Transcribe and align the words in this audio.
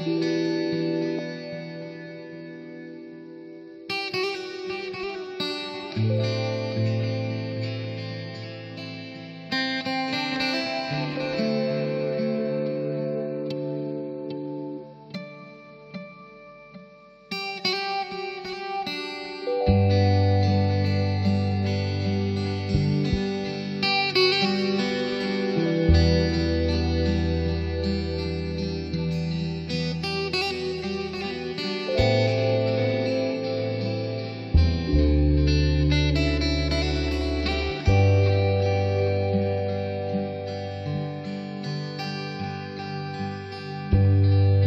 thank 0.00 0.24
you. 5.94 6.39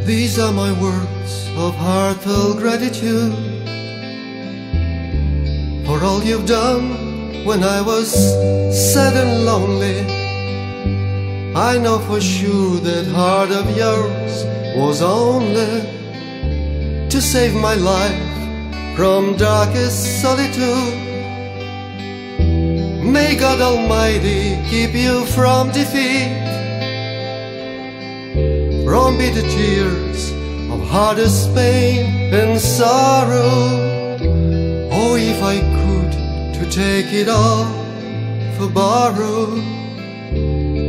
These 0.05 0.37
are 0.37 0.51
my 0.51 0.69
words 0.81 1.47
of 1.55 1.75
heartfelt 1.75 2.57
gratitude 2.57 3.33
for 5.85 6.03
all 6.03 6.21
you've 6.21 6.45
done 6.45 7.45
when 7.45 7.63
I 7.63 7.79
was 7.79 8.11
sad 8.91 9.15
and 9.15 9.45
lonely. 9.45 9.99
I 11.55 11.77
know 11.77 11.99
for 11.99 12.19
sure 12.19 12.81
that 12.81 13.07
heart 13.15 13.51
of 13.51 13.77
yours 13.77 14.43
was 14.75 15.01
only 15.01 15.87
to 17.07 17.21
save 17.21 17.55
my 17.55 17.75
life 17.75 18.97
from 18.97 19.37
darkest 19.37 20.21
solitude. 20.21 20.99
May 23.05 23.37
God 23.37 23.61
Almighty 23.61 24.59
keep 24.69 24.93
you 24.93 25.23
from 25.27 25.71
defeat 25.71 26.53
from 28.93 29.17
bitter 29.17 29.41
tears 29.49 30.29
of 30.71 30.79
hardest 30.87 31.51
pain 31.55 32.31
and 32.31 32.61
sorrow. 32.61 34.19
Oh, 34.91 35.15
if 35.15 35.41
I 35.41 35.57
could 35.77 36.11
to 36.57 36.69
take 36.69 37.11
it 37.11 37.27
all 37.27 37.65
for 38.55 38.69
borrow 38.69 39.51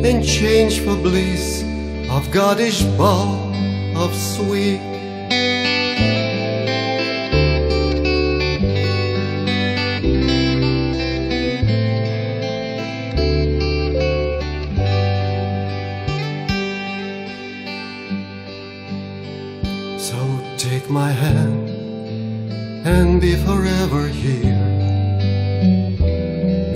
and 0.07 0.23
change 0.23 0.81
for 0.81 0.97
bliss 0.97 1.63
of 2.11 2.29
Godish 2.29 2.83
ball 2.99 3.55
of 3.97 4.15
sweet. 4.15 4.94
Take 20.59 20.89
my 20.89 21.11
hand 21.11 21.69
and 22.87 23.21
be 23.21 23.35
forever 23.35 24.07
here 24.09 24.65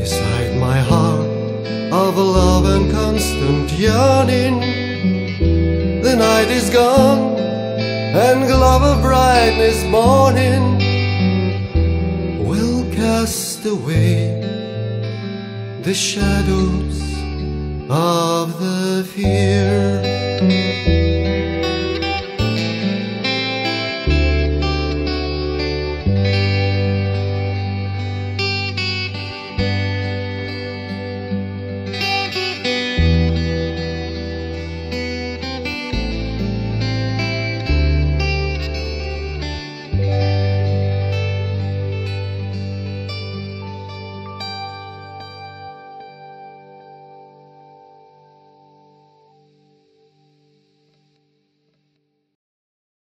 beside 0.00 0.56
my 0.58 0.78
heart 0.80 1.28
of 1.92 2.16
love 2.16 2.64
and 2.64 2.90
constant 2.90 3.70
yearning. 3.72 4.60
The 6.02 6.16
night 6.16 6.48
is 6.48 6.70
gone 6.70 7.38
and 7.38 8.46
glow 8.46 8.92
of 8.92 9.02
brightness 9.02 9.84
morning 9.84 10.78
will 12.48 12.84
cast 12.92 13.64
away 13.64 14.40
the 15.82 15.94
shadows 15.94 17.00
of 17.88 18.58
the 18.60 19.04
fear. 19.14 19.67